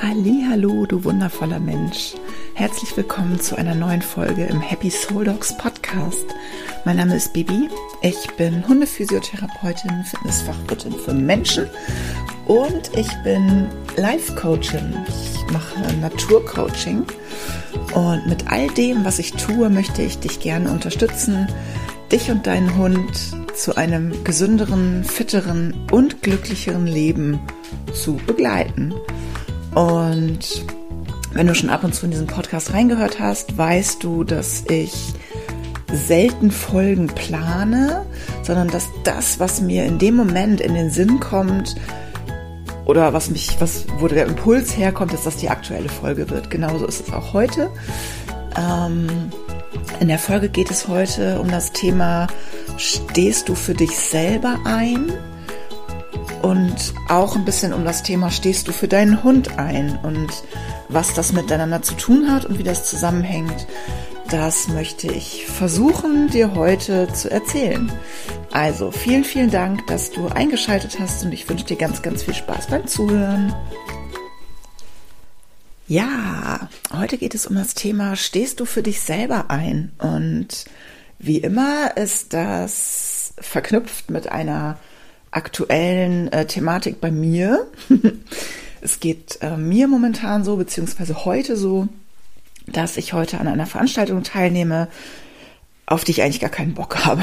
[0.00, 2.14] Hallo, du wundervoller Mensch.
[2.54, 6.24] Herzlich willkommen zu einer neuen Folge im Happy Soul Dogs Podcast.
[6.84, 7.68] Mein Name ist Bibi.
[8.02, 11.66] Ich bin Hundephysiotherapeutin, Fitnessfachwirtin für Menschen
[12.46, 13.66] und ich bin
[13.96, 14.94] Life Coachin.
[15.08, 17.04] Ich mache Naturcoaching
[17.94, 21.48] und mit all dem, was ich tue, möchte ich dich gerne unterstützen,
[22.12, 27.40] dich und deinen Hund zu einem gesünderen, fitteren und glücklicheren Leben
[27.92, 28.94] zu begleiten.
[29.78, 30.64] Und
[31.34, 34.92] wenn du schon ab und zu in diesen Podcast reingehört hast, weißt du, dass ich
[35.92, 38.04] selten Folgen plane,
[38.42, 41.76] sondern dass das, was mir in dem Moment in den Sinn kommt,
[42.86, 46.50] oder was mich, was, wo der Impuls herkommt, dass die aktuelle Folge wird.
[46.50, 47.70] Genauso ist es auch heute.
[48.56, 49.30] Ähm,
[50.00, 52.26] in der Folge geht es heute um das Thema,
[52.78, 55.12] stehst du für dich selber ein?
[56.42, 60.28] Und auch ein bisschen um das Thema stehst du für deinen Hund ein und
[60.88, 63.66] was das miteinander zu tun hat und wie das zusammenhängt,
[64.30, 67.90] das möchte ich versuchen dir heute zu erzählen.
[68.52, 72.34] Also vielen, vielen Dank, dass du eingeschaltet hast und ich wünsche dir ganz, ganz viel
[72.34, 73.54] Spaß beim Zuhören.
[75.86, 79.92] Ja, heute geht es um das Thema, stehst du für dich selber ein?
[79.98, 80.66] Und
[81.18, 84.78] wie immer ist das verknüpft mit einer
[85.30, 87.66] aktuellen äh, Thematik bei mir.
[88.80, 91.88] es geht äh, mir momentan so, beziehungsweise heute so,
[92.66, 94.88] dass ich heute an einer Veranstaltung teilnehme,
[95.86, 97.22] auf die ich eigentlich gar keinen Bock habe.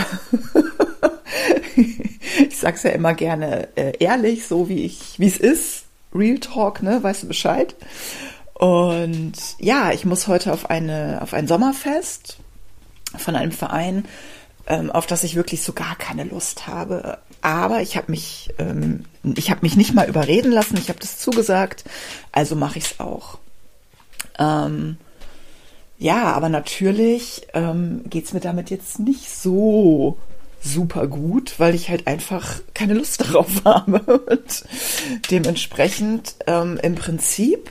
[1.76, 5.84] ich sag's ja immer gerne äh, ehrlich, so wie ich, wie es ist.
[6.14, 7.04] Real Talk, ne?
[7.04, 7.76] Weißt du Bescheid?
[8.54, 12.38] Und ja, ich muss heute auf eine, auf ein Sommerfest
[13.18, 14.06] von einem Verein,
[14.68, 17.20] ähm, auf das ich wirklich so gar keine Lust habe.
[17.42, 20.78] Aber ich habe mich, ähm, ich habe mich nicht mal überreden lassen.
[20.78, 21.84] Ich habe das zugesagt,
[22.32, 23.38] also mache ich es auch.
[24.40, 24.98] Ähm,
[25.98, 30.18] ja, aber natürlich ähm, geht mir damit jetzt nicht so
[30.62, 34.00] super gut, weil ich halt einfach keine Lust darauf habe.
[34.00, 34.66] Und
[35.30, 37.70] dementsprechend ähm, im Prinzip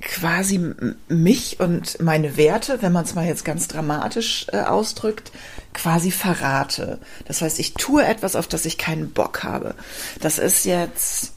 [0.00, 0.60] quasi
[1.08, 5.32] mich und meine Werte, wenn man es mal jetzt ganz dramatisch äh, ausdrückt,
[5.74, 6.98] quasi verrate.
[7.26, 9.74] Das heißt, ich tue etwas, auf das ich keinen Bock habe.
[10.20, 11.32] Das ist jetzt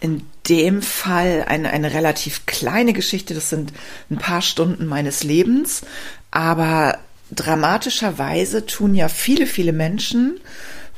[0.00, 3.34] in dem Fall eine, eine relativ kleine Geschichte.
[3.34, 3.72] Das sind
[4.10, 5.82] ein paar Stunden meines Lebens.
[6.30, 6.98] Aber
[7.30, 10.40] dramatischerweise tun ja viele, viele Menschen,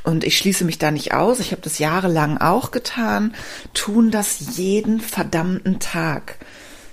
[0.02, 3.34] und ich schließe mich da nicht aus, ich habe das jahrelang auch getan,
[3.74, 6.38] tun das jeden verdammten Tag.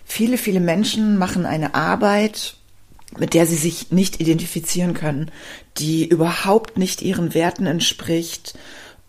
[0.09, 2.55] Viele, viele Menschen machen eine Arbeit,
[3.19, 5.31] mit der sie sich nicht identifizieren können,
[5.77, 8.57] die überhaupt nicht ihren Werten entspricht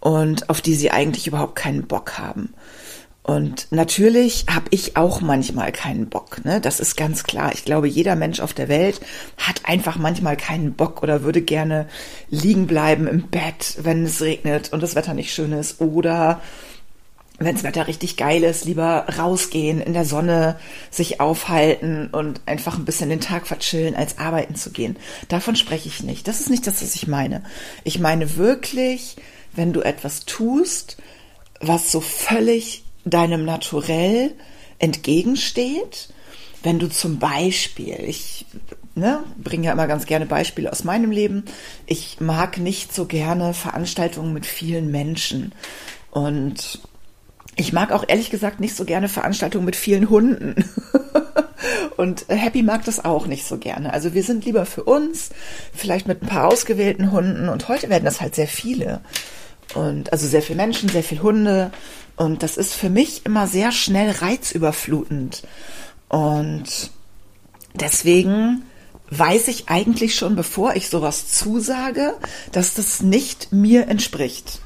[0.00, 2.52] und auf die sie eigentlich überhaupt keinen Bock haben.
[3.22, 6.60] Und natürlich habe ich auch manchmal keinen Bock, ne?
[6.60, 7.52] Das ist ganz klar.
[7.52, 9.00] Ich glaube, jeder Mensch auf der Welt
[9.36, 11.86] hat einfach manchmal keinen Bock oder würde gerne
[12.28, 16.40] liegen bleiben im Bett, wenn es regnet und das Wetter nicht schön ist oder
[17.38, 20.58] wenn das Wetter richtig geil ist, lieber rausgehen, in der Sonne
[20.90, 24.96] sich aufhalten und einfach ein bisschen den Tag verchillen, als arbeiten zu gehen.
[25.28, 26.26] Davon spreche ich nicht.
[26.26, 27.44] Das ist nicht das, was ich meine.
[27.84, 29.16] Ich meine wirklich,
[29.54, 30.96] wenn du etwas tust,
[31.60, 34.32] was so völlig deinem Naturell
[34.80, 36.08] entgegensteht,
[36.64, 38.46] wenn du zum Beispiel, ich
[38.96, 41.44] ne, bringe ja immer ganz gerne Beispiele aus meinem Leben,
[41.86, 45.52] ich mag nicht so gerne Veranstaltungen mit vielen Menschen
[46.10, 46.80] und
[47.58, 50.54] ich mag auch ehrlich gesagt nicht so gerne Veranstaltungen mit vielen Hunden.
[51.96, 53.92] Und Happy mag das auch nicht so gerne.
[53.92, 55.30] Also wir sind lieber für uns,
[55.74, 57.48] vielleicht mit ein paar ausgewählten Hunden.
[57.48, 59.00] Und heute werden das halt sehr viele.
[59.74, 61.72] Und also sehr viele Menschen, sehr viele Hunde.
[62.14, 65.42] Und das ist für mich immer sehr schnell reizüberflutend.
[66.08, 66.90] Und
[67.74, 68.62] deswegen
[69.10, 72.14] weiß ich eigentlich schon, bevor ich sowas zusage,
[72.52, 74.60] dass das nicht mir entspricht.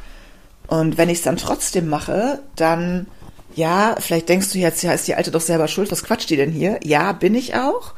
[0.73, 3.07] Und wenn ich es dann trotzdem mache, dann,
[3.55, 6.39] ja, vielleicht denkst du jetzt, ja, ist die Alte doch selber schuld, was quatscht die
[6.39, 6.81] denn hier?
[6.83, 7.93] Ja, bin ich auch.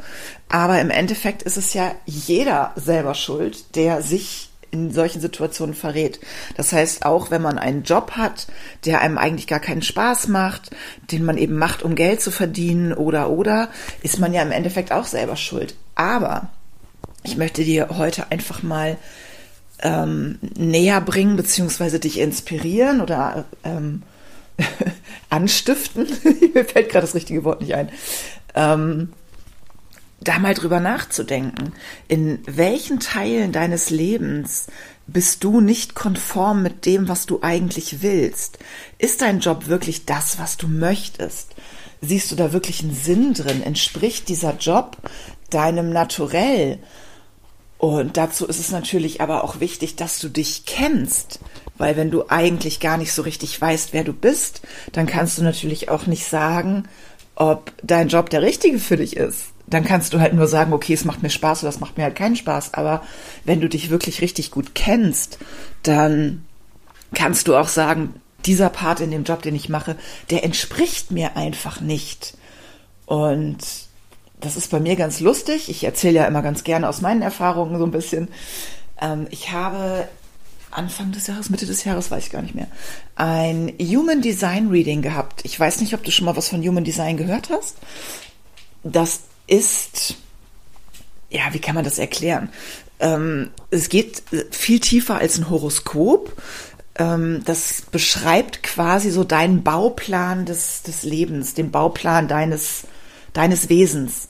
[0.48, 6.18] Aber im Endeffekt ist es ja jeder selber schuld, der sich in solchen Situationen verrät.
[6.56, 8.48] Das heißt, auch wenn man einen Job hat,
[8.84, 10.70] der einem eigentlich gar keinen Spaß macht,
[11.12, 13.68] den man eben macht, um Geld zu verdienen oder oder,
[14.02, 15.76] ist man ja im Endeffekt auch selber schuld.
[15.94, 16.48] Aber
[17.22, 18.96] ich möchte dir heute einfach mal
[19.80, 24.02] ähm, näher bringen, beziehungsweise dich inspirieren oder ähm,
[25.30, 26.06] anstiften.
[26.54, 27.90] Mir fällt gerade das richtige Wort nicht ein.
[28.54, 29.12] Ähm,
[30.20, 31.72] da mal drüber nachzudenken,
[32.08, 34.68] in welchen Teilen deines Lebens
[35.06, 38.58] bist du nicht konform mit dem, was du eigentlich willst?
[38.98, 41.54] Ist dein Job wirklich das, was du möchtest?
[42.00, 43.62] Siehst du da wirklich einen Sinn drin?
[43.62, 44.96] Entspricht dieser Job
[45.50, 46.78] deinem Naturell?
[47.84, 51.38] Und dazu ist es natürlich aber auch wichtig, dass du dich kennst.
[51.76, 55.42] Weil wenn du eigentlich gar nicht so richtig weißt, wer du bist, dann kannst du
[55.42, 56.84] natürlich auch nicht sagen,
[57.34, 59.48] ob dein Job der richtige für dich ist.
[59.66, 62.04] Dann kannst du halt nur sagen, okay, es macht mir Spaß oder es macht mir
[62.04, 62.72] halt keinen Spaß.
[62.72, 63.02] Aber
[63.44, 65.36] wenn du dich wirklich richtig gut kennst,
[65.82, 66.46] dann
[67.12, 68.14] kannst du auch sagen,
[68.46, 69.96] dieser Part in dem Job, den ich mache,
[70.30, 72.32] der entspricht mir einfach nicht.
[73.04, 73.58] Und
[74.44, 75.68] das ist bei mir ganz lustig.
[75.68, 78.28] Ich erzähle ja immer ganz gerne aus meinen Erfahrungen so ein bisschen.
[79.00, 80.08] Ähm, ich habe
[80.70, 82.66] Anfang des Jahres, Mitte des Jahres, weiß ich gar nicht mehr,
[83.16, 85.42] ein Human Design Reading gehabt.
[85.44, 87.76] Ich weiß nicht, ob du schon mal was von Human Design gehört hast.
[88.82, 90.16] Das ist,
[91.30, 92.50] ja, wie kann man das erklären?
[93.00, 96.32] Ähm, es geht viel tiefer als ein Horoskop.
[96.96, 102.84] Ähm, das beschreibt quasi so deinen Bauplan des, des Lebens, den Bauplan deines,
[103.34, 104.28] deines Wesens.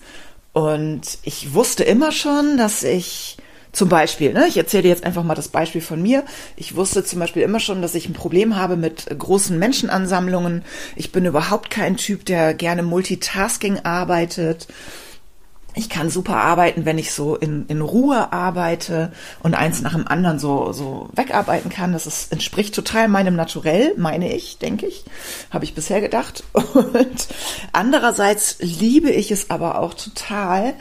[0.53, 3.37] Und ich wusste immer schon, dass ich
[3.75, 6.25] zum Beispiel, ne, ich erzähle dir jetzt einfach mal das Beispiel von mir.
[6.56, 10.65] Ich wusste zum Beispiel immer schon, dass ich ein Problem habe mit großen Menschenansammlungen.
[10.95, 14.69] Ich bin überhaupt kein Typ, der gerne Multitasking arbeitet.
[15.76, 19.11] Ich kann super arbeiten, wenn ich so in, in Ruhe arbeite
[19.43, 21.93] und eins nach dem anderen so, so wegarbeiten kann.
[21.93, 25.05] Das ist, entspricht total meinem Naturell, meine ich, denke ich.
[25.50, 26.44] Habe ich bisher gedacht.
[26.53, 27.29] Und
[27.73, 30.75] andererseits liebe ich es aber auch total,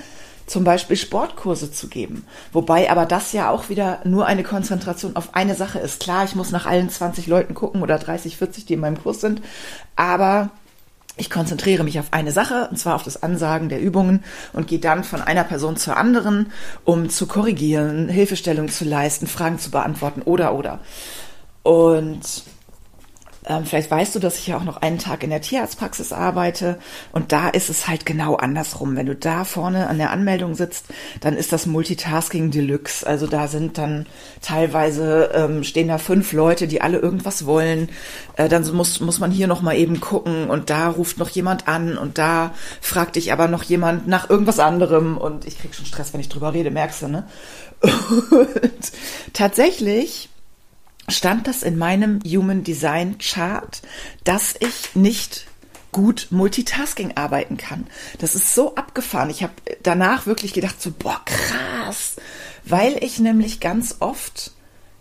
[0.46, 2.28] zum Beispiel Sportkurse zu geben.
[2.52, 6.02] Wobei aber das ja auch wieder nur eine Konzentration auf eine Sache ist.
[6.02, 9.22] Klar, ich muss nach allen 20 Leuten gucken oder 30, 40, die in meinem Kurs
[9.22, 9.42] sind,
[9.96, 10.52] aber
[11.16, 14.80] ich konzentriere mich auf eine Sache, und zwar auf das Ansagen der Übungen und gehe
[14.80, 16.52] dann von einer Person zur anderen,
[16.86, 20.80] um zu korrigieren, Hilfestellung zu leisten, Fragen zu beantworten oder oder.
[21.62, 22.44] Und
[23.46, 26.80] ähm, vielleicht weißt du, dass ich ja auch noch einen Tag in der Tierarztpraxis arbeite
[27.12, 28.96] und da ist es halt genau andersrum.
[28.96, 30.86] Wenn du da vorne an der Anmeldung sitzt,
[31.22, 33.06] dann ist das Multitasking Deluxe.
[33.06, 34.06] Also da sind dann
[34.42, 37.90] teilweise ähm, stehen da fünf Leute, die alle irgendwas wollen.
[38.36, 41.68] Äh, dann muss muss man hier noch mal eben gucken und da ruft noch jemand
[41.68, 42.52] an und da
[42.82, 46.30] fragt dich aber noch jemand nach irgendwas anderem und ich krieg schon Stress, wenn ich
[46.30, 47.28] drüber rede, merkst du, ne?
[48.32, 48.92] Und
[49.34, 50.30] tatsächlich
[51.10, 53.82] stand das in meinem Human Design Chart,
[54.24, 55.48] dass ich nicht
[55.92, 57.88] gut Multitasking arbeiten kann.
[58.18, 59.30] Das ist so abgefahren.
[59.30, 59.54] Ich habe
[59.84, 62.16] danach wirklich gedacht, so, boah, krass,
[62.66, 64.52] weil ich nämlich ganz oft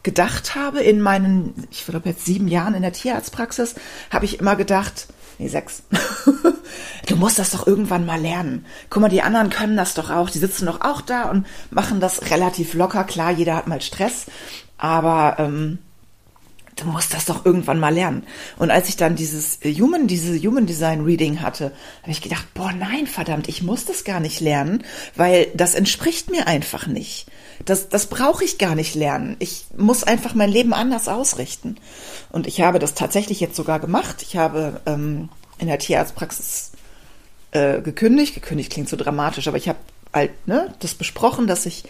[0.02, 3.74] gedacht habe in meinen, ich glaube jetzt sieben Jahren in der Tierarztpraxis,
[4.10, 5.06] habe ich immer gedacht,
[5.38, 5.84] nee, sechs,
[7.06, 8.66] du musst das doch irgendwann mal lernen.
[8.90, 12.00] Guck mal, die anderen können das doch auch, die sitzen doch auch da und machen
[12.00, 13.04] das relativ locker.
[13.04, 14.26] Klar, jeder hat mal Stress,
[14.76, 15.78] aber ähm,
[16.76, 18.24] du musst das doch irgendwann mal lernen.
[18.58, 21.72] Und als ich dann dieses Human, diese Human Design Reading hatte,
[22.02, 24.84] habe ich gedacht, boah, nein, verdammt, ich muss das gar nicht lernen,
[25.14, 27.26] weil das entspricht mir einfach nicht.
[27.64, 29.36] Das, das brauche ich gar nicht lernen.
[29.38, 31.76] Ich muss einfach mein Leben anders ausrichten.
[32.30, 34.22] Und ich habe das tatsächlich jetzt sogar gemacht.
[34.22, 35.28] Ich habe ähm,
[35.58, 36.72] in der Tierarztpraxis
[37.52, 38.34] äh, gekündigt.
[38.34, 39.78] Gekündigt klingt so dramatisch, aber ich habe
[40.12, 41.84] halt ne, das besprochen, dass ich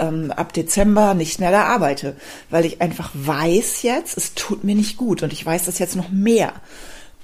[0.00, 2.16] ähm, ab Dezember nicht mehr da arbeite,
[2.48, 5.96] weil ich einfach weiß jetzt, es tut mir nicht gut und ich weiß das jetzt
[5.96, 6.54] noch mehr.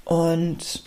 [0.05, 0.84] Und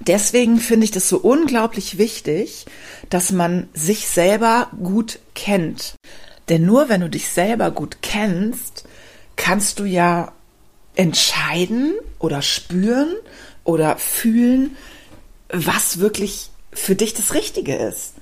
[0.00, 2.66] deswegen finde ich das so unglaublich wichtig,
[3.08, 5.94] dass man sich selber gut kennt.
[6.48, 8.84] Denn nur wenn du dich selber gut kennst,
[9.36, 10.32] kannst du ja
[10.96, 13.14] entscheiden oder spüren
[13.64, 14.76] oder fühlen,
[15.48, 18.14] was wirklich für dich das Richtige ist.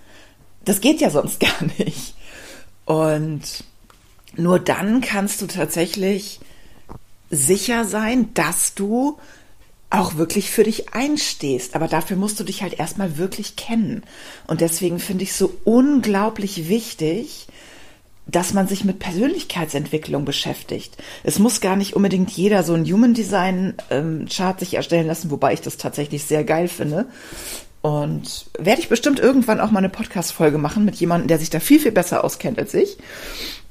[0.64, 2.14] Das geht ja sonst gar nicht.
[2.84, 3.42] Und
[4.36, 6.40] nur dann kannst du tatsächlich
[7.30, 9.18] sicher sein, dass du
[9.90, 11.76] auch wirklich für dich einstehst.
[11.76, 14.02] Aber dafür musst du dich halt erstmal wirklich kennen.
[14.46, 17.46] Und deswegen finde ich so unglaublich wichtig,
[18.26, 20.96] dass man sich mit Persönlichkeitsentwicklung beschäftigt.
[21.24, 25.30] Es muss gar nicht unbedingt jeder so ein Human Design ähm, Chart sich erstellen lassen,
[25.30, 27.06] wobei ich das tatsächlich sehr geil finde.
[27.82, 31.58] Und werde ich bestimmt irgendwann auch mal eine Podcast-Folge machen mit jemandem, der sich da
[31.58, 32.96] viel, viel besser auskennt als ich.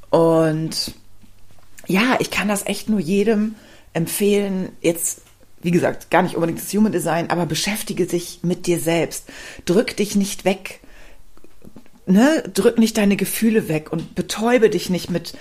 [0.09, 0.93] Und
[1.87, 3.55] ja, ich kann das echt nur jedem
[3.93, 4.73] empfehlen.
[4.81, 5.21] Jetzt,
[5.61, 9.29] wie gesagt, gar nicht unbedingt das Human Design, aber beschäftige dich mit dir selbst.
[9.63, 10.81] Drück dich nicht weg.
[12.05, 12.43] Ne?
[12.53, 15.33] Drück nicht deine Gefühle weg und betäube dich nicht mit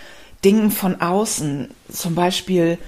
[0.45, 1.71] Dingen von außen.
[1.93, 2.79] Zum Beispiel,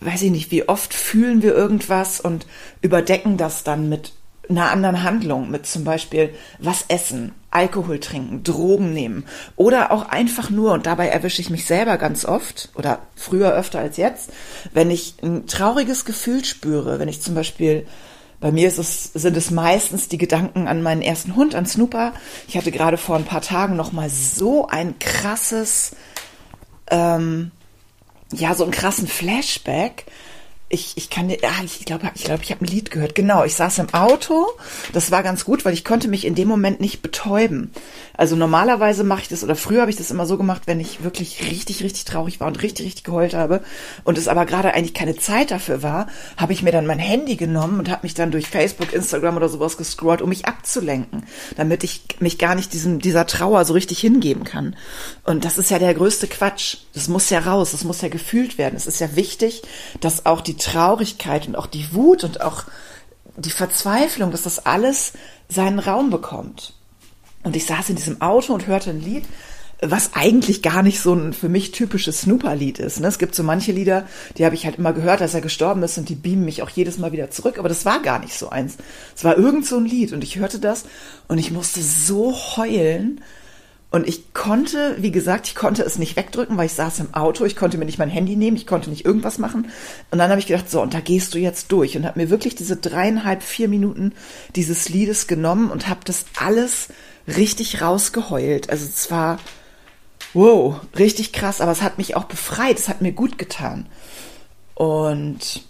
[0.00, 2.46] weiß ich nicht, wie oft fühlen wir irgendwas und
[2.82, 4.12] überdecken das dann mit
[4.50, 9.24] einer anderen Handlung, mit zum Beispiel was essen Alkohol trinken, Drogen nehmen
[9.56, 13.80] oder auch einfach nur, und dabei erwische ich mich selber ganz oft oder früher öfter
[13.80, 14.30] als jetzt,
[14.72, 17.86] wenn ich ein trauriges Gefühl spüre, wenn ich zum Beispiel
[18.40, 22.14] bei mir es, sind es meistens die Gedanken an meinen ersten Hund, an Snooper.
[22.48, 25.94] Ich hatte gerade vor ein paar Tagen noch mal so ein krasses,
[26.90, 27.50] ähm,
[28.32, 30.06] ja, so einen krassen Flashback,
[30.72, 33.16] ich, ich kann, ah, ich glaube, ich glaube, ich habe ein Lied gehört.
[33.16, 34.46] Genau, ich saß im Auto.
[34.92, 37.72] Das war ganz gut, weil ich konnte mich in dem Moment nicht betäuben.
[38.16, 41.02] Also normalerweise mache ich das oder früher habe ich das immer so gemacht, wenn ich
[41.02, 43.62] wirklich richtig, richtig traurig war und richtig, richtig geheult habe
[44.04, 47.36] und es aber gerade eigentlich keine Zeit dafür war, habe ich mir dann mein Handy
[47.36, 51.24] genommen und habe mich dann durch Facebook, Instagram oder sowas gescrollt, um mich abzulenken,
[51.56, 54.76] damit ich mich gar nicht diesem dieser Trauer so richtig hingeben kann.
[55.24, 56.76] Und das ist ja der größte Quatsch.
[56.92, 58.76] Das muss ja raus, das muss ja gefühlt werden.
[58.76, 59.62] Es ist ja wichtig,
[60.00, 62.64] dass auch die Traurigkeit und auch die Wut und auch
[63.36, 65.12] die Verzweiflung, dass das alles
[65.48, 66.74] seinen Raum bekommt.
[67.42, 69.24] Und ich saß in diesem Auto und hörte ein Lied,
[69.82, 73.00] was eigentlich gar nicht so ein für mich typisches Snooper-Lied ist.
[73.00, 73.06] Ne?
[73.08, 75.96] Es gibt so manche Lieder, die habe ich halt immer gehört, als er gestorben ist
[75.96, 78.50] und die beamen mich auch jedes Mal wieder zurück, aber das war gar nicht so
[78.50, 78.76] eins.
[79.16, 80.84] Es war irgend so ein Lied und ich hörte das
[81.28, 83.22] und ich musste so heulen,
[83.92, 87.44] und ich konnte, wie gesagt, ich konnte es nicht wegdrücken, weil ich saß im Auto,
[87.44, 89.68] ich konnte mir nicht mein Handy nehmen, ich konnte nicht irgendwas machen.
[90.12, 91.96] Und dann habe ich gedacht, so, und da gehst du jetzt durch.
[91.96, 94.12] Und habe mir wirklich diese dreieinhalb, vier Minuten
[94.54, 96.88] dieses Liedes genommen und habe das alles
[97.26, 98.70] richtig rausgeheult.
[98.70, 99.40] Also es war,
[100.34, 103.86] wow, richtig krass, aber es hat mich auch befreit, es hat mir gut getan.
[104.76, 105.64] Und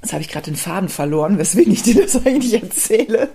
[0.00, 3.30] jetzt habe ich gerade den Faden verloren, weswegen ich dir das eigentlich erzähle.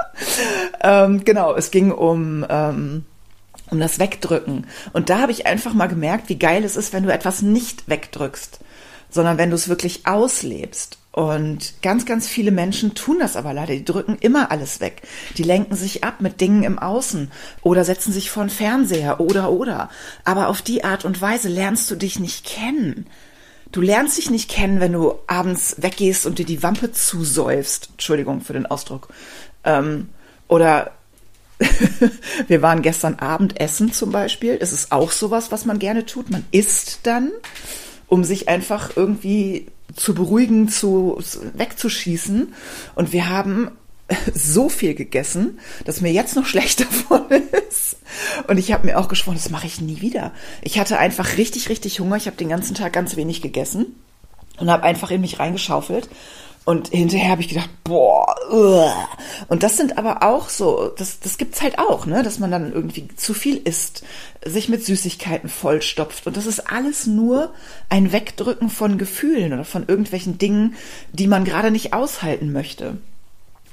[0.82, 2.44] ähm, genau, es ging um...
[2.50, 3.06] Ähm,
[3.72, 4.66] um das Wegdrücken.
[4.92, 7.88] Und da habe ich einfach mal gemerkt, wie geil es ist, wenn du etwas nicht
[7.88, 8.60] wegdrückst,
[9.10, 10.98] sondern wenn du es wirklich auslebst.
[11.10, 13.74] Und ganz, ganz viele Menschen tun das aber leider.
[13.74, 15.02] Die drücken immer alles weg.
[15.36, 17.30] Die lenken sich ab mit Dingen im Außen
[17.62, 19.90] oder setzen sich vor den Fernseher oder oder.
[20.24, 23.06] Aber auf die Art und Weise lernst du dich nicht kennen.
[23.72, 27.90] Du lernst dich nicht kennen, wenn du abends weggehst und dir die Wampe zusäufst.
[27.92, 29.08] Entschuldigung für den Ausdruck.
[29.64, 30.08] Ähm,
[30.48, 30.92] oder
[32.48, 34.58] wir waren gestern Abend essen zum Beispiel.
[34.60, 36.30] Es ist auch sowas, was man gerne tut.
[36.30, 37.30] Man isst dann,
[38.08, 41.18] um sich einfach irgendwie zu beruhigen, zu,
[41.54, 42.52] wegzuschießen.
[42.94, 43.70] Und wir haben
[44.34, 47.26] so viel gegessen, dass mir jetzt noch schlecht davon
[47.68, 47.96] ist.
[48.48, 50.32] Und ich habe mir auch geschworen, das mache ich nie wieder.
[50.62, 52.16] Ich hatte einfach richtig, richtig Hunger.
[52.16, 53.96] Ich habe den ganzen Tag ganz wenig gegessen
[54.58, 56.08] und habe einfach in mich reingeschaufelt
[56.64, 59.08] und hinterher habe ich gedacht, boah, uah.
[59.48, 62.72] und das sind aber auch so, das, das gibt's halt auch, ne, dass man dann
[62.72, 64.04] irgendwie zu viel isst,
[64.44, 66.26] sich mit Süßigkeiten vollstopft.
[66.26, 67.52] Und das ist alles nur
[67.88, 70.76] ein Wegdrücken von Gefühlen oder von irgendwelchen Dingen,
[71.12, 72.98] die man gerade nicht aushalten möchte.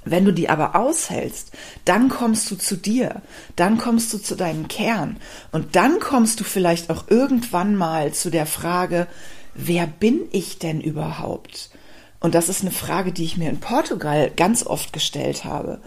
[0.05, 1.51] Wenn du die aber aushältst,
[1.85, 3.21] dann kommst du zu dir,
[3.55, 5.17] dann kommst du zu deinem Kern
[5.51, 9.05] und dann kommst du vielleicht auch irgendwann mal zu der Frage,
[9.53, 11.69] wer bin ich denn überhaupt?
[12.19, 15.79] Und das ist eine Frage, die ich mir in Portugal ganz oft gestellt habe.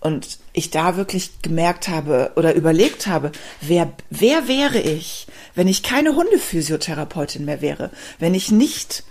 [0.00, 5.82] Und ich da wirklich gemerkt habe oder überlegt habe, wer, wer wäre ich, wenn ich
[5.82, 9.04] keine Hundephysiotherapeutin mehr wäre, wenn ich nicht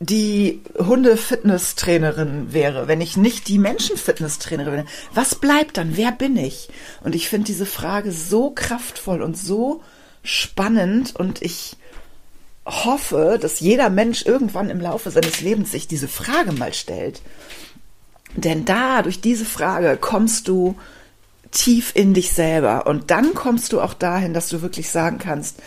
[0.00, 5.96] die Hunde-Fitnesstrainerin wäre, wenn ich nicht die Menschen-Fitnesstrainerin wäre, was bleibt dann?
[5.96, 6.68] Wer bin ich?
[7.02, 9.82] Und ich finde diese Frage so kraftvoll und so
[10.22, 11.76] spannend und ich
[12.68, 17.22] hoffe, dass jeder Mensch irgendwann im Laufe seines Lebens sich diese Frage mal stellt.
[18.36, 20.76] Denn da, durch diese Frage, kommst du
[21.50, 22.86] tief in dich selber.
[22.86, 25.62] Und dann kommst du auch dahin, dass du wirklich sagen kannst,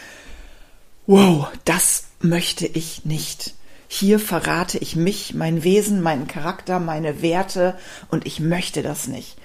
[1.07, 3.55] wow, das möchte ich nicht.
[3.87, 7.75] Hier verrate ich mich, mein Wesen, meinen Charakter, meine Werte
[8.09, 9.35] und ich möchte das nicht.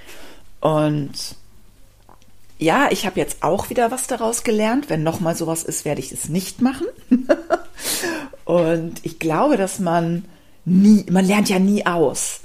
[0.61, 1.13] Und
[2.59, 4.89] ja, ich habe jetzt auch wieder was daraus gelernt.
[4.89, 6.87] Wenn nochmal sowas ist, werde ich es nicht machen.
[8.45, 10.25] und ich glaube, dass man
[10.65, 12.41] nie, man lernt ja nie aus.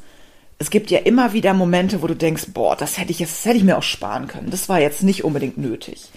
[0.60, 3.46] Es gibt ja immer wieder Momente, wo du denkst, boah, das hätte ich jetzt, das
[3.46, 4.52] hätte ich mir auch sparen können.
[4.52, 6.12] Das war jetzt nicht unbedingt nötig.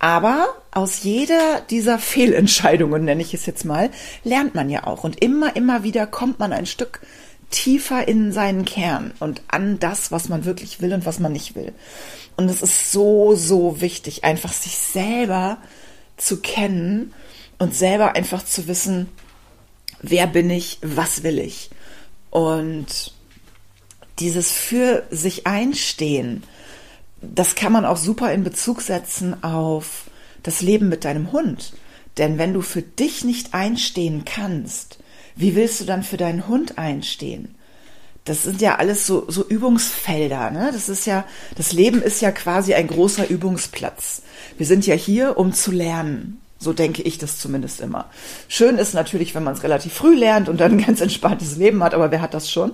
[0.00, 3.90] Aber aus jeder dieser Fehlentscheidungen, nenne ich es jetzt mal,
[4.24, 5.04] lernt man ja auch.
[5.04, 7.00] Und immer, immer wieder kommt man ein Stück
[7.50, 11.54] tiefer in seinen Kern und an das, was man wirklich will und was man nicht
[11.54, 11.72] will.
[12.36, 15.58] Und es ist so, so wichtig, einfach sich selber
[16.16, 17.12] zu kennen
[17.58, 19.08] und selber einfach zu wissen,
[20.02, 21.70] wer bin ich, was will ich.
[22.30, 23.14] Und
[24.18, 26.42] dieses für sich einstehen,
[27.20, 30.04] das kann man auch super in Bezug setzen auf
[30.42, 31.72] das Leben mit deinem Hund.
[32.16, 34.98] Denn wenn du für dich nicht einstehen kannst,
[35.38, 37.54] wie willst du dann für deinen Hund einstehen?
[38.28, 40.50] das sind ja alles so, so Übungsfelder.
[40.50, 40.70] Ne?
[40.72, 41.24] Das ist ja,
[41.56, 44.22] das Leben ist ja quasi ein großer Übungsplatz.
[44.56, 46.40] Wir sind ja hier, um zu lernen.
[46.60, 48.06] So denke ich das zumindest immer.
[48.48, 51.84] Schön ist natürlich, wenn man es relativ früh lernt und dann ein ganz entspanntes Leben
[51.84, 52.72] hat, aber wer hat das schon?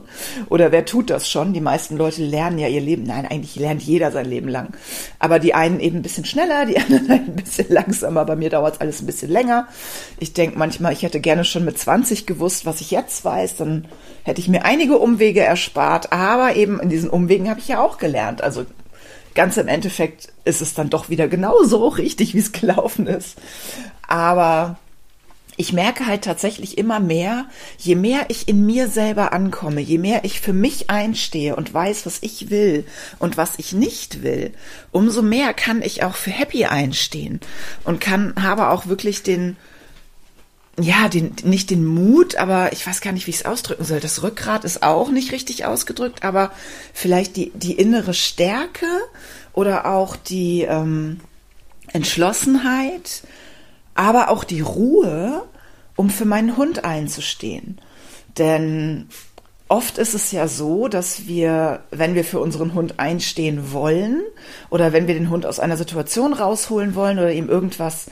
[0.49, 1.53] Oder wer tut das schon?
[1.53, 3.03] Die meisten Leute lernen ja ihr Leben.
[3.03, 4.75] Nein, eigentlich lernt jeder sein Leben lang.
[5.19, 8.25] Aber die einen eben ein bisschen schneller, die anderen ein bisschen langsamer.
[8.25, 9.69] Bei mir dauert es alles ein bisschen länger.
[10.19, 13.57] Ich denke manchmal, ich hätte gerne schon mit 20 gewusst, was ich jetzt weiß.
[13.57, 13.87] Dann
[14.23, 16.11] hätte ich mir einige Umwege erspart.
[16.11, 18.41] Aber eben in diesen Umwegen habe ich ja auch gelernt.
[18.41, 18.65] Also
[19.35, 23.37] ganz im Endeffekt ist es dann doch wieder genauso richtig, wie es gelaufen ist.
[24.07, 24.79] Aber
[25.57, 27.47] ich merke halt tatsächlich immer mehr,
[27.79, 32.07] je mehr ich in mir selber ankomme, je mehr ich für mich einstehe und weiß,
[32.07, 32.85] was ich will
[33.19, 34.53] und was ich nicht will,
[34.91, 37.41] umso mehr kann ich auch für Happy einstehen
[37.85, 39.57] und kann, habe auch wirklich den,
[40.81, 44.01] ja, den, nicht den Mut, aber ich weiß gar nicht, wie ich es ausdrücken soll.
[44.01, 46.51] Das Rückgrat ist auch nicht richtig ausgedrückt, aber
[46.93, 48.87] vielleicht die, die innere Stärke
[49.53, 51.21] oder auch die ähm,
[51.93, 53.23] Entschlossenheit,
[53.95, 55.45] aber auch die Ruhe,
[55.95, 57.79] um für meinen Hund einzustehen.
[58.37, 59.07] Denn
[59.69, 64.23] oft ist es ja so, dass wir, wenn wir für unseren Hund einstehen wollen
[64.71, 68.07] oder wenn wir den Hund aus einer Situation rausholen wollen oder ihm irgendwas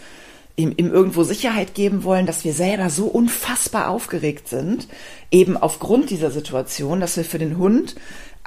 [0.56, 4.88] ihm, ihm irgendwo Sicherheit geben wollen, dass wir selber so unfassbar aufgeregt sind,
[5.30, 7.94] eben aufgrund dieser Situation, dass wir für den Hund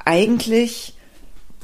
[0.03, 0.95] eigentlich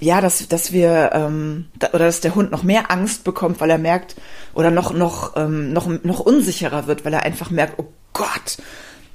[0.01, 3.69] ja, dass, dass wir ähm, da, oder dass der Hund noch mehr Angst bekommt, weil
[3.69, 4.15] er merkt
[4.55, 8.57] oder noch noch ähm, noch noch unsicherer wird, weil er einfach merkt, oh Gott,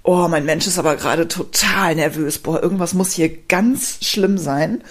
[0.04, 4.84] oh mein Mensch ist aber gerade total nervös, boah, irgendwas muss hier ganz schlimm sein.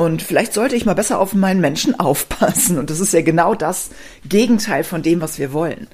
[0.00, 2.78] Und vielleicht sollte ich mal besser auf meinen Menschen aufpassen.
[2.78, 3.90] Und das ist ja genau das
[4.26, 5.88] Gegenteil von dem, was wir wollen.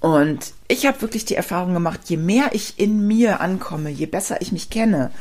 [0.00, 4.42] Und ich habe wirklich die Erfahrung gemacht, je mehr ich in mir ankomme, je besser
[4.42, 5.12] ich mich kenne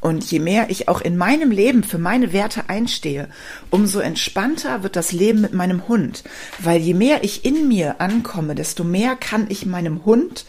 [0.00, 3.28] und je mehr ich auch in meinem Leben für meine Werte einstehe,
[3.68, 6.22] umso entspannter wird das Leben mit meinem Hund.
[6.60, 10.44] Weil je mehr ich in mir ankomme, desto mehr kann ich meinem Hund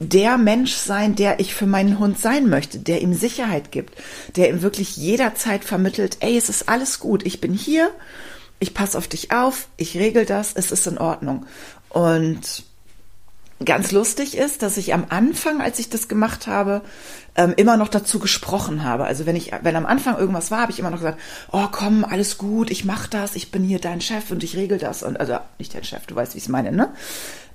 [0.00, 3.94] der Mensch sein, der ich für meinen Hund sein möchte, der ihm Sicherheit gibt,
[4.34, 7.90] der ihm wirklich jederzeit vermittelt, ey, es ist alles gut, ich bin hier,
[8.60, 11.44] ich passe auf dich auf, ich regel das, es ist in Ordnung.
[11.90, 12.64] Und
[13.62, 16.80] ganz lustig ist, dass ich am Anfang, als ich das gemacht habe,
[17.36, 19.04] ähm, immer noch dazu gesprochen habe.
[19.04, 21.20] Also wenn ich, wenn am Anfang irgendwas war, habe ich immer noch gesagt,
[21.52, 24.78] oh komm, alles gut, ich mach das, ich bin hier dein Chef und ich regel
[24.78, 25.02] das.
[25.02, 26.88] Und also nicht dein Chef, du weißt, wie ich es meine, ne?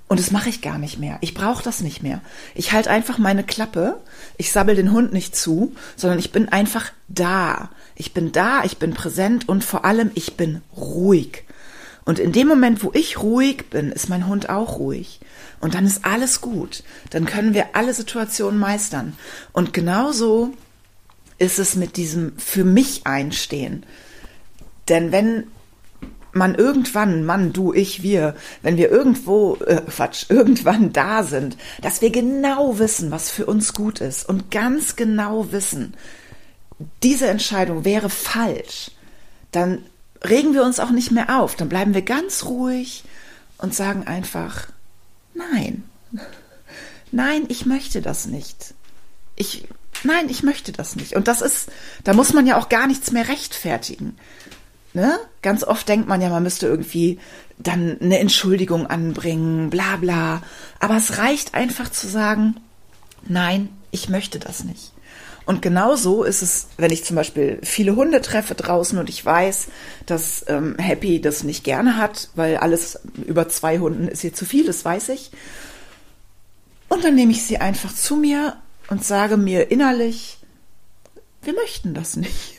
[0.08, 1.18] Und das mache ich gar nicht mehr.
[1.20, 2.20] Ich brauche das nicht mehr.
[2.54, 4.00] Ich halte einfach meine Klappe.
[4.36, 7.70] Ich sabbel den Hund nicht zu, sondern ich bin einfach da.
[7.96, 11.42] Ich bin da, ich bin präsent und vor allem ich bin ruhig.
[12.04, 15.18] Und in dem Moment, wo ich ruhig bin, ist mein Hund auch ruhig.
[15.60, 16.84] Und dann ist alles gut.
[17.10, 19.14] Dann können wir alle Situationen meistern.
[19.52, 20.52] Und genauso
[21.38, 23.84] ist es mit diesem für mich einstehen.
[24.88, 25.48] Denn wenn
[26.36, 32.00] man irgendwann, Mann, du, ich, wir, wenn wir irgendwo, äh, Quatsch, irgendwann da sind, dass
[32.00, 35.94] wir genau wissen, was für uns gut ist und ganz genau wissen,
[37.02, 38.90] diese Entscheidung wäre falsch,
[39.50, 39.84] dann
[40.22, 43.04] regen wir uns auch nicht mehr auf, dann bleiben wir ganz ruhig
[43.58, 44.68] und sagen einfach,
[45.34, 45.84] nein,
[47.12, 48.74] nein, ich möchte das nicht.
[49.36, 49.68] Ich,
[50.02, 51.14] nein, ich möchte das nicht.
[51.14, 51.70] Und das ist,
[52.04, 54.16] da muss man ja auch gar nichts mehr rechtfertigen.
[54.96, 55.18] Ne?
[55.42, 57.18] Ganz oft denkt man ja, man müsste irgendwie
[57.58, 60.42] dann eine Entschuldigung anbringen, bla bla.
[60.78, 62.56] Aber es reicht einfach zu sagen,
[63.28, 64.92] nein, ich möchte das nicht.
[65.44, 69.66] Und genauso ist es, wenn ich zum Beispiel viele Hunde treffe draußen und ich weiß,
[70.06, 74.46] dass ähm, Happy das nicht gerne hat, weil alles über zwei Hunden ist ihr zu
[74.46, 75.30] viel, das weiß ich.
[76.88, 78.56] Und dann nehme ich sie einfach zu mir
[78.88, 80.38] und sage mir innerlich,
[81.46, 82.58] wir möchten das nicht.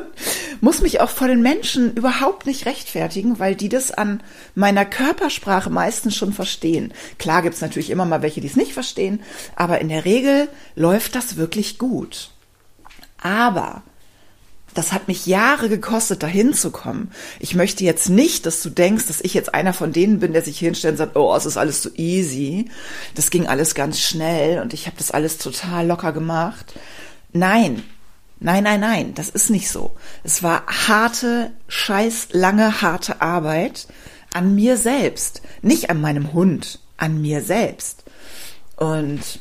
[0.60, 4.22] Muss mich auch vor den Menschen überhaupt nicht rechtfertigen, weil die das an
[4.54, 6.92] meiner Körpersprache meistens schon verstehen.
[7.18, 9.20] Klar gibt's natürlich immer mal welche, die es nicht verstehen,
[9.56, 12.30] aber in der Regel läuft das wirklich gut.
[13.20, 13.82] Aber
[14.74, 17.10] das hat mich Jahre gekostet, dahin zu kommen.
[17.40, 20.42] Ich möchte jetzt nicht, dass du denkst, dass ich jetzt einer von denen bin, der
[20.42, 22.70] sich hinstellt und sagt, oh, es ist alles so easy.
[23.16, 26.74] Das ging alles ganz schnell und ich habe das alles total locker gemacht.
[27.32, 27.82] Nein,
[28.40, 29.92] Nein, nein, nein, das ist nicht so.
[30.22, 33.88] Es war harte, scheiß lange, harte Arbeit
[34.32, 35.42] an mir selbst.
[35.62, 38.04] Nicht an meinem Hund, an mir selbst.
[38.76, 39.40] Und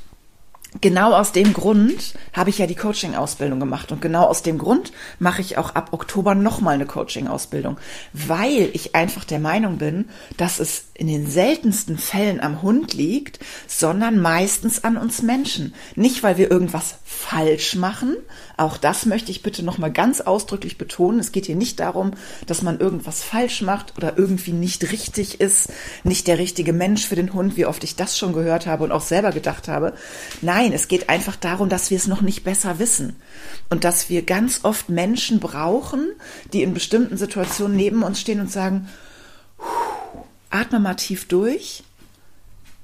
[0.82, 4.92] genau aus dem Grund habe ich ja die Coaching-Ausbildung gemacht und genau aus dem Grund
[5.20, 7.78] mache ich auch ab Oktober nochmal eine Coaching-Ausbildung,
[8.14, 13.40] weil ich einfach der Meinung bin, dass es in den seltensten Fällen am Hund liegt,
[13.68, 15.74] sondern meistens an uns Menschen.
[15.96, 18.18] Nicht, weil wir irgendwas falsch machen.
[18.58, 21.20] Auch das möchte ich bitte nochmal ganz ausdrücklich betonen.
[21.20, 22.12] Es geht hier nicht darum,
[22.48, 25.70] dass man irgendwas falsch macht oder irgendwie nicht richtig ist,
[26.04, 28.92] nicht der richtige Mensch für den Hund, wie oft ich das schon gehört habe und
[28.92, 29.94] auch selber gedacht habe.
[30.42, 33.16] Nein, es geht einfach darum, dass wir es noch nicht besser wissen
[33.70, 36.08] und dass wir ganz oft Menschen brauchen,
[36.52, 38.90] die in bestimmten Situationen neben uns stehen und sagen,
[40.50, 41.84] atme mal tief durch.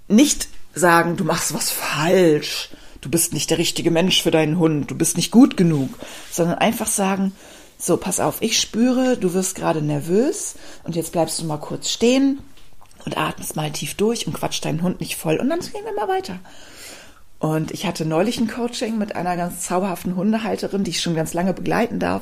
[0.07, 2.69] Nicht sagen, du machst was falsch,
[3.03, 5.89] du bist nicht der richtige Mensch für deinen Hund, du bist nicht gut genug,
[6.31, 7.33] sondern einfach sagen,
[7.77, 11.89] so, pass auf, ich spüre, du wirst gerade nervös und jetzt bleibst du mal kurz
[11.89, 12.39] stehen
[13.05, 15.93] und atmest mal tief durch und quatsch deinen Hund nicht voll und dann gehen wir
[15.93, 16.39] mal weiter.
[17.39, 21.33] Und ich hatte neulich ein Coaching mit einer ganz zauberhaften Hundehalterin, die ich schon ganz
[21.33, 22.21] lange begleiten darf.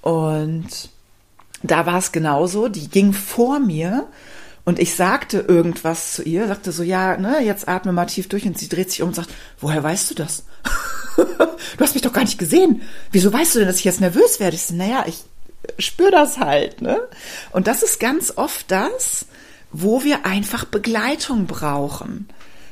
[0.00, 0.88] Und
[1.62, 2.68] da war es genauso.
[2.68, 4.06] Die ging vor mir
[4.64, 8.44] und ich sagte irgendwas zu ihr, sagte so, ja, ne, jetzt atme mal tief durch
[8.46, 10.44] und sie dreht sich um und sagt, woher weißt du das?
[11.16, 12.82] du hast mich doch gar nicht gesehen.
[13.10, 14.56] Wieso weißt du denn, dass ich jetzt nervös werde?
[14.56, 15.24] Ich so, naja, ich
[15.78, 17.00] spüre das halt, ne?
[17.52, 19.26] Und das ist ganz oft das,
[19.72, 22.28] wo wir einfach Begleitung brauchen.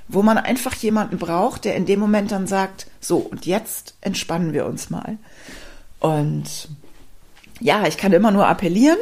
[0.09, 4.53] Wo man einfach jemanden braucht, der in dem Moment dann sagt, so, und jetzt entspannen
[4.53, 5.19] wir uns mal.
[6.01, 6.69] Und
[7.61, 8.99] ja, ich kann immer nur appellieren,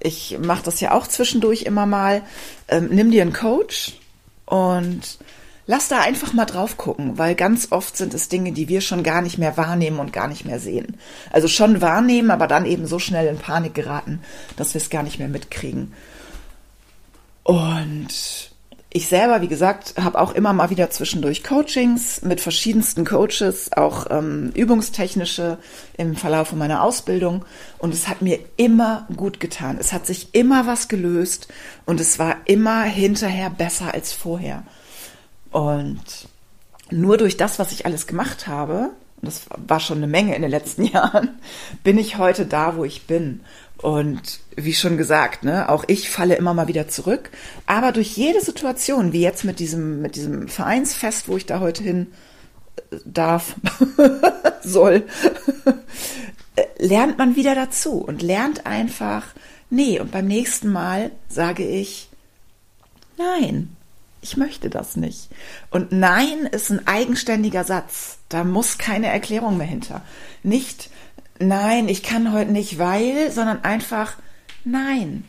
[0.00, 2.22] ich mache das ja auch zwischendurch immer mal.
[2.68, 3.98] Ähm, nimm dir einen Coach
[4.44, 5.18] und
[5.66, 9.02] lass da einfach mal drauf gucken, weil ganz oft sind es Dinge, die wir schon
[9.02, 10.96] gar nicht mehr wahrnehmen und gar nicht mehr sehen.
[11.32, 14.20] Also schon wahrnehmen, aber dann eben so schnell in Panik geraten,
[14.56, 15.92] dass wir es gar nicht mehr mitkriegen.
[17.42, 18.50] Und
[18.96, 24.06] ich selber, wie gesagt, habe auch immer mal wieder zwischendurch Coachings mit verschiedensten Coaches, auch
[24.08, 25.58] ähm, übungstechnische
[25.98, 27.44] im Verlauf meiner Ausbildung.
[27.76, 29.76] Und es hat mir immer gut getan.
[29.78, 31.48] Es hat sich immer was gelöst
[31.84, 34.62] und es war immer hinterher besser als vorher.
[35.50, 36.00] Und
[36.90, 40.40] nur durch das, was ich alles gemacht habe, und das war schon eine Menge in
[40.40, 41.38] den letzten Jahren,
[41.84, 43.42] bin ich heute da, wo ich bin.
[43.86, 47.30] Und wie schon gesagt, ne, auch ich falle immer mal wieder zurück.
[47.66, 51.84] Aber durch jede Situation, wie jetzt mit diesem, mit diesem Vereinsfest, wo ich da heute
[51.84, 52.08] hin
[52.90, 53.54] äh, darf,
[54.64, 55.04] soll,
[56.56, 59.22] äh, lernt man wieder dazu und lernt einfach,
[59.70, 62.08] nee, und beim nächsten Mal sage ich,
[63.16, 63.76] nein,
[64.20, 65.28] ich möchte das nicht.
[65.70, 68.18] Und nein ist ein eigenständiger Satz.
[68.30, 70.02] Da muss keine Erklärung mehr hinter.
[70.42, 70.90] Nicht,
[71.38, 74.14] nein, ich kann heute nicht, weil, sondern einfach
[74.64, 75.24] nein.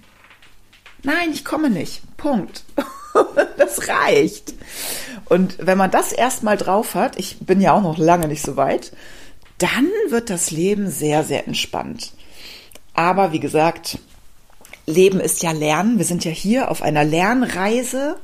[1.03, 2.01] Nein, ich komme nicht.
[2.17, 2.63] Punkt.
[3.57, 4.53] das reicht.
[5.25, 8.57] Und wenn man das erstmal drauf hat, ich bin ja auch noch lange nicht so
[8.57, 8.91] weit,
[9.57, 12.13] dann wird das Leben sehr, sehr entspannt.
[12.93, 13.99] Aber wie gesagt,
[14.85, 15.97] Leben ist ja Lernen.
[15.97, 18.17] Wir sind ja hier auf einer Lernreise.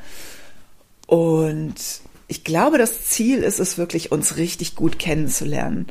[1.08, 1.76] Und
[2.28, 5.88] ich glaube, das Ziel ist es wirklich, uns richtig gut kennenzulernen.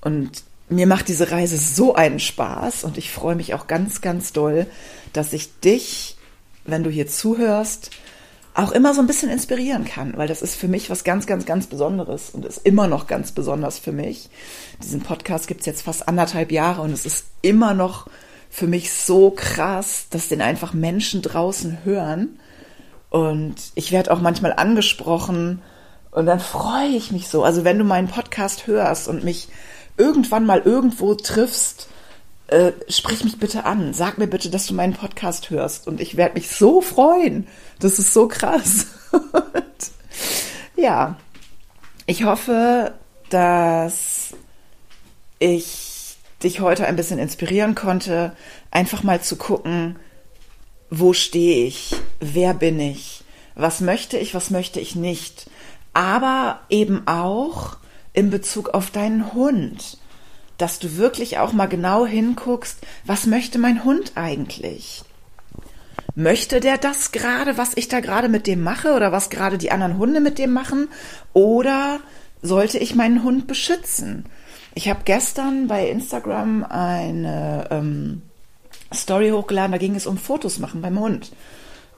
[0.00, 4.32] Und mir macht diese Reise so einen Spaß und ich freue mich auch ganz, ganz
[4.32, 4.66] doll,
[5.12, 6.16] dass ich dich,
[6.64, 7.90] wenn du hier zuhörst,
[8.54, 11.46] auch immer so ein bisschen inspirieren kann, weil das ist für mich was ganz, ganz,
[11.46, 14.28] ganz Besonderes und ist immer noch ganz besonders für mich.
[14.82, 18.08] Diesen Podcast gibt es jetzt fast anderthalb Jahre und es ist immer noch
[18.50, 22.38] für mich so krass, dass den einfach Menschen draußen hören.
[23.08, 25.62] Und ich werde auch manchmal angesprochen
[26.10, 27.44] und dann freue ich mich so.
[27.44, 29.48] Also wenn du meinen Podcast hörst und mich
[29.96, 31.88] irgendwann mal irgendwo triffst,
[32.48, 33.94] äh, sprich mich bitte an.
[33.94, 35.88] Sag mir bitte, dass du meinen Podcast hörst.
[35.88, 37.46] Und ich werde mich so freuen.
[37.78, 38.86] Das ist so krass.
[40.76, 41.16] ja,
[42.06, 42.94] ich hoffe,
[43.30, 44.34] dass
[45.38, 48.36] ich dich heute ein bisschen inspirieren konnte,
[48.70, 49.96] einfach mal zu gucken,
[50.90, 53.24] wo stehe ich, wer bin ich,
[53.54, 55.48] was möchte ich, was möchte ich nicht,
[55.94, 57.76] aber eben auch,
[58.12, 59.98] in Bezug auf deinen Hund,
[60.58, 65.02] dass du wirklich auch mal genau hinguckst, was möchte mein Hund eigentlich?
[66.14, 69.70] Möchte der das gerade, was ich da gerade mit dem mache oder was gerade die
[69.70, 70.88] anderen Hunde mit dem machen?
[71.32, 72.00] Oder
[72.42, 74.26] sollte ich meinen Hund beschützen?
[74.74, 78.22] Ich habe gestern bei Instagram eine ähm,
[78.92, 81.32] Story hochgeladen, da ging es um Fotos machen beim Hund.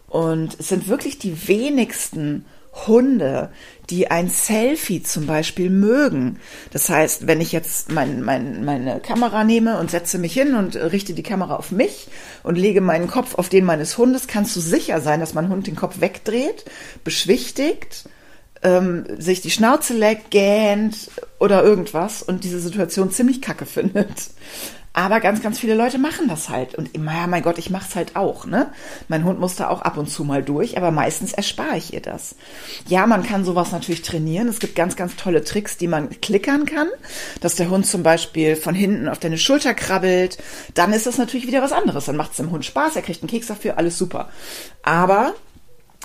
[0.08, 2.44] Und es sind wirklich die wenigsten
[2.86, 3.50] Hunde,
[3.90, 6.38] die ein Selfie zum Beispiel mögen.
[6.72, 10.76] Das heißt, wenn ich jetzt mein, mein, meine Kamera nehme und setze mich hin und
[10.76, 12.08] richte die Kamera auf mich
[12.42, 15.66] und lege meinen Kopf auf den meines Hundes, kannst du sicher sein, dass mein Hund
[15.66, 16.64] den Kopf wegdreht,
[17.04, 18.08] beschwichtigt,
[18.62, 24.30] ähm, sich die Schnauze leckt, gähnt oder irgendwas und diese Situation ziemlich kacke findet.
[24.96, 26.76] Aber ganz, ganz viele Leute machen das halt.
[26.76, 28.70] Und ja, mein Gott, ich mach's halt auch, ne?
[29.08, 32.00] Mein Hund muss da auch ab und zu mal durch, aber meistens erspare ich ihr
[32.00, 32.36] das.
[32.86, 34.46] Ja, man kann sowas natürlich trainieren.
[34.46, 36.86] Es gibt ganz, ganz tolle Tricks, die man klickern kann.
[37.40, 40.38] Dass der Hund zum Beispiel von hinten auf deine Schulter krabbelt.
[40.74, 42.04] Dann ist das natürlich wieder was anderes.
[42.04, 44.28] Dann macht's dem Hund Spaß, er kriegt einen Keks dafür, alles super.
[44.84, 45.34] Aber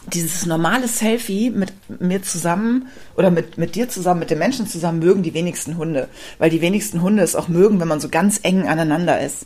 [0.07, 4.99] dieses normale Selfie mit mir zusammen oder mit, mit dir zusammen, mit den Menschen zusammen
[4.99, 6.07] mögen die wenigsten Hunde,
[6.37, 9.45] weil die wenigsten Hunde es auch mögen, wenn man so ganz eng aneinander ist.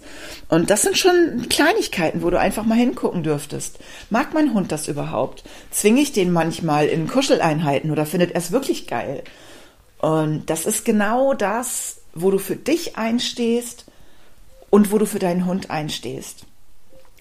[0.49, 3.79] Und das sind schon Kleinigkeiten, wo du einfach mal hingucken dürftest.
[4.09, 5.43] Mag mein Hund das überhaupt?
[5.71, 9.23] Zwinge ich den manchmal in Kuscheleinheiten oder findet er es wirklich geil?
[9.99, 13.85] Und das ist genau das, wo du für dich einstehst
[14.69, 16.45] und wo du für deinen Hund einstehst.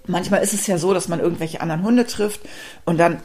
[0.06, 2.40] Manchmal ist es ja so, dass man irgendwelche anderen Hunde trifft
[2.84, 3.20] und dann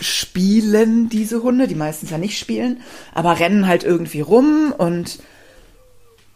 [0.00, 2.80] spielen diese Hunde, die meistens ja nicht spielen,
[3.14, 5.18] aber rennen halt irgendwie rum und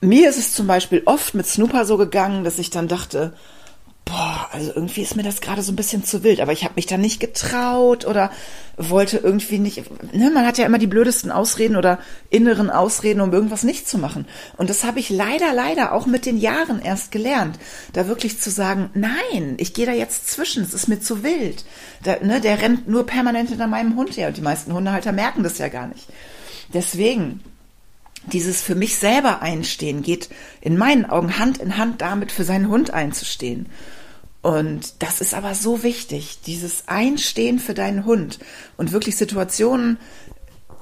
[0.00, 3.32] mir ist es zum Beispiel oft mit Snooper so gegangen, dass ich dann dachte,
[4.04, 6.74] boah, also irgendwie ist mir das gerade so ein bisschen zu wild, aber ich habe
[6.76, 8.30] mich da nicht getraut oder
[8.76, 13.32] wollte irgendwie nicht, ne, man hat ja immer die blödesten Ausreden oder inneren Ausreden, um
[13.32, 14.26] irgendwas nicht zu machen.
[14.58, 17.58] Und das habe ich leider, leider auch mit den Jahren erst gelernt,
[17.94, 21.64] da wirklich zu sagen, nein, ich gehe da jetzt zwischen, es ist mir zu wild.
[22.02, 25.42] Da, ne, der rennt nur permanent hinter meinem Hund her und die meisten Hundehalter merken
[25.42, 26.06] das ja gar nicht.
[26.74, 27.40] Deswegen,
[28.32, 30.28] dieses für mich selber einstehen geht
[30.60, 33.66] in meinen Augen Hand in Hand damit, für seinen Hund einzustehen.
[34.46, 38.38] Und das ist aber so wichtig, dieses Einstehen für deinen Hund
[38.76, 39.98] und wirklich Situationen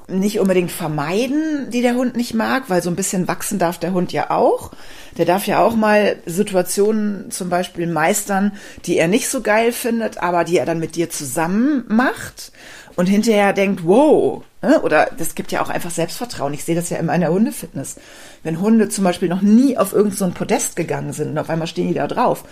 [0.06, 3.94] nicht unbedingt vermeiden, die der Hund nicht mag, weil so ein bisschen wachsen darf der
[3.94, 4.72] Hund ja auch.
[5.16, 8.52] Der darf ja auch mal Situationen zum Beispiel meistern,
[8.84, 12.52] die er nicht so geil findet, aber die er dann mit dir zusammen macht
[12.96, 14.82] und hinterher denkt, wow, ne?
[14.82, 16.52] oder das gibt ja auch einfach Selbstvertrauen.
[16.52, 17.96] Ich sehe das ja in meiner Hundefitness.
[18.44, 21.66] Wenn Hunde zum Beispiel noch nie auf irgendein so Podest gegangen sind und auf einmal
[21.66, 22.44] stehen die da drauf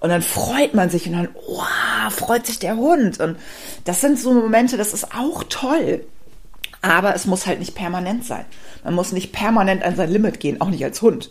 [0.00, 3.18] und dann freut man sich und dann, wow, freut sich der Hund.
[3.18, 3.36] Und
[3.84, 6.04] das sind so Momente, das ist auch toll.
[6.80, 8.44] Aber es muss halt nicht permanent sein.
[8.84, 11.30] Man muss nicht permanent an sein Limit gehen, auch nicht als Hund.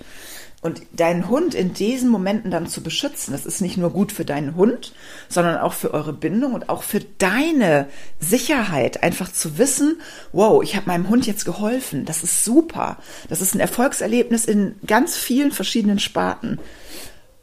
[0.62, 4.26] Und deinen Hund in diesen Momenten dann zu beschützen, das ist nicht nur gut für
[4.26, 4.92] deinen Hund,
[5.30, 7.88] sondern auch für eure Bindung und auch für deine
[8.20, 9.04] Sicherheit.
[9.04, 12.06] Einfach zu wissen, wow, ich habe meinem Hund jetzt geholfen.
[12.06, 12.98] Das ist super.
[13.30, 16.60] Das ist ein Erfolgserlebnis in ganz vielen verschiedenen Sparten.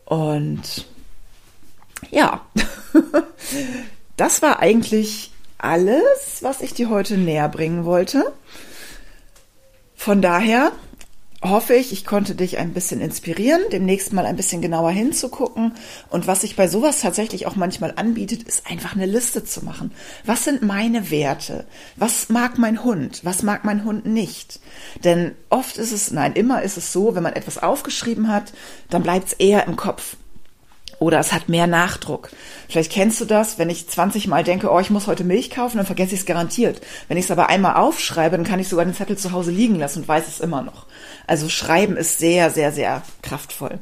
[0.04, 0.84] Und
[2.10, 2.44] ja,
[4.16, 8.32] das war eigentlich alles, was ich dir heute näher bringen wollte.
[9.94, 10.72] Von daher
[11.44, 15.72] hoffe ich, ich konnte dich ein bisschen inspirieren, demnächst mal ein bisschen genauer hinzugucken.
[16.10, 19.92] Und was sich bei sowas tatsächlich auch manchmal anbietet, ist einfach eine Liste zu machen.
[20.24, 21.66] Was sind meine Werte?
[21.96, 23.20] Was mag mein Hund?
[23.24, 24.60] Was mag mein Hund nicht?
[25.04, 28.52] Denn oft ist es, nein, immer ist es so, wenn man etwas aufgeschrieben hat,
[28.90, 30.16] dann bleibt es eher im Kopf.
[30.98, 32.30] Oder es hat mehr Nachdruck.
[32.68, 35.76] Vielleicht kennst du das, wenn ich 20 Mal denke, oh, ich muss heute Milch kaufen,
[35.76, 36.80] dann vergesse ich es garantiert.
[37.08, 39.76] Wenn ich es aber einmal aufschreibe, dann kann ich sogar den Zettel zu Hause liegen
[39.76, 40.86] lassen und weiß es immer noch.
[41.26, 43.78] Also Schreiben ist sehr, sehr, sehr kraftvoll.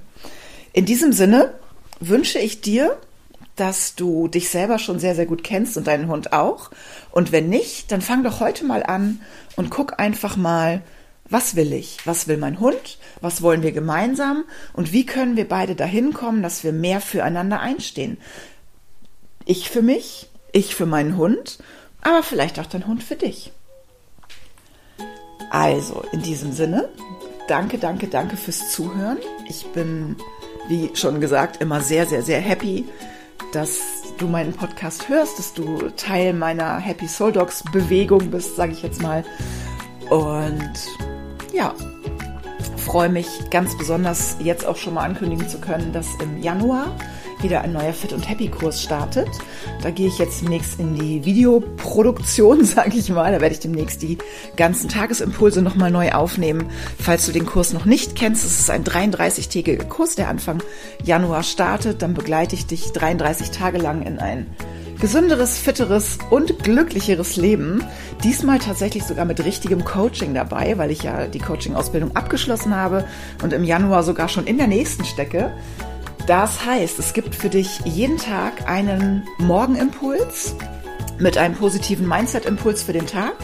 [0.73, 1.55] In diesem Sinne
[2.01, 2.97] wünsche ich dir,
[3.57, 6.71] dass du dich selber schon sehr, sehr gut kennst und deinen Hund auch.
[7.11, 9.21] Und wenn nicht, dann fang doch heute mal an
[9.57, 10.83] und guck einfach mal,
[11.33, 11.99] was will ich?
[12.05, 12.99] Was will mein Hund?
[13.21, 14.45] Was wollen wir gemeinsam?
[14.73, 18.19] Und wie können wir beide dahin kommen, dass wir mehr füreinander einstehen?
[19.45, 21.59] Ich für mich, ich für meinen Hund,
[22.03, 23.53] aber vielleicht auch dein Hund für dich.
[25.51, 26.89] Also, in diesem Sinne,
[27.49, 29.19] danke, danke, danke fürs Zuhören.
[29.49, 30.17] Ich bin,
[30.69, 32.87] wie schon gesagt, immer sehr, sehr, sehr happy,
[33.53, 33.81] dass
[34.19, 38.83] du meinen Podcast hörst, dass du Teil meiner Happy Soul Dogs Bewegung bist, sage ich
[38.83, 39.25] jetzt mal.
[40.09, 40.73] Und
[41.53, 41.75] ja,
[42.77, 46.97] freue mich ganz besonders jetzt auch schon mal ankündigen zu können, dass im Januar
[47.41, 49.29] wieder ein neuer Fit und Happy Kurs startet.
[49.83, 53.33] Da gehe ich jetzt demnächst in die Videoproduktion, sage ich mal.
[53.33, 54.19] Da werde ich demnächst die
[54.57, 56.69] ganzen Tagesimpulse nochmal neu aufnehmen.
[56.99, 60.63] Falls du den Kurs noch nicht kennst, es ist ein 33-tägiger Kurs, der Anfang
[61.03, 62.03] Januar startet.
[62.03, 64.47] Dann begleite ich dich 33 Tage lang in ein
[65.03, 67.83] gesünderes, fitteres und glücklicheres Leben.
[68.23, 73.05] Diesmal tatsächlich sogar mit richtigem Coaching dabei, weil ich ja die Coaching-Ausbildung abgeschlossen habe
[73.43, 75.53] und im Januar sogar schon in der nächsten stecke.
[76.29, 80.55] Das heißt, es gibt für dich jeden Tag einen Morgenimpuls
[81.19, 83.35] mit einem positiven Mindset-Impuls für den Tag.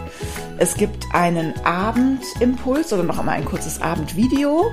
[0.58, 4.70] Es gibt einen Abendimpuls oder noch einmal ein kurzes Abendvideo.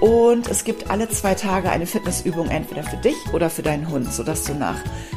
[0.00, 4.12] Und es gibt alle zwei Tage eine Fitnessübung entweder für dich oder für deinen Hund,
[4.12, 4.76] sodass du nach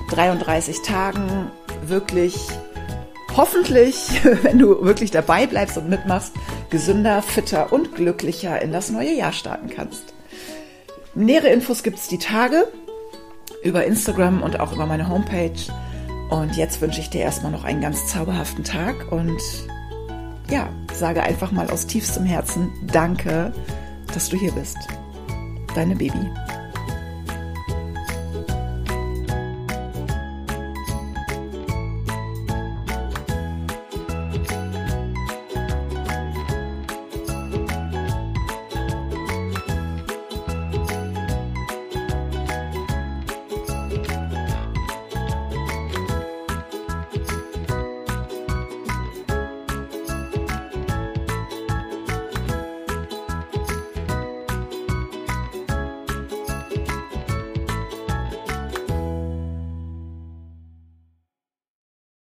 [0.10, 1.52] 33 Tagen
[1.84, 2.36] wirklich
[3.38, 3.96] hoffentlich,
[4.44, 6.34] wenn du wirklich dabei bleibst und mitmachst,
[6.70, 10.14] gesünder, fitter und glücklicher in das neue Jahr starten kannst.
[11.14, 12.68] Nähere Infos gibt es die Tage
[13.64, 15.52] über Instagram und auch über meine Homepage.
[16.30, 19.42] Und jetzt wünsche ich dir erstmal noch einen ganz zauberhaften Tag und
[20.50, 23.54] ja, sage einfach mal aus tiefstem Herzen Danke,
[24.14, 24.78] dass du hier bist.
[25.76, 26.30] Deine Baby.